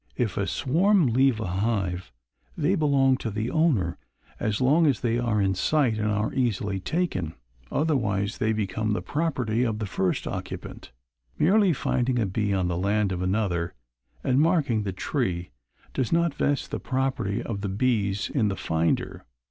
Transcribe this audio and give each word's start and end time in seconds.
If 0.17 0.35
a 0.35 0.47
swarm 0.47 1.13
leave 1.13 1.39
a 1.39 1.45
hive 1.45 2.11
they 2.57 2.73
belong 2.73 3.17
to 3.17 3.29
the 3.29 3.51
owner 3.51 3.99
as 4.39 4.59
long 4.59 4.87
as 4.87 5.01
they 5.01 5.19
are 5.19 5.39
in 5.39 5.53
sight 5.53 5.99
and 5.99 6.09
are 6.09 6.33
easily 6.33 6.79
taken; 6.79 7.35
otherwise 7.71 8.39
they 8.39 8.51
become 8.51 8.93
the 8.93 9.03
property 9.03 9.61
of 9.61 9.77
the 9.77 9.85
first 9.85 10.25
occupant. 10.25 10.89
Merely 11.37 11.71
finding 11.71 12.17
a 12.17 12.25
bee 12.25 12.51
on 12.51 12.67
the 12.67 12.77
land 12.79 13.11
of 13.11 13.21
another 13.21 13.75
and 14.23 14.41
marking 14.41 14.81
the 14.81 14.91
tree 14.91 15.51
does 15.93 16.11
not 16.11 16.33
vest 16.33 16.71
the 16.71 16.79
property 16.79 17.43
of 17.43 17.61
the 17.61 17.69
bees 17.69 18.27
in 18.33 18.47
the 18.47 18.57
finder. 18.57 19.23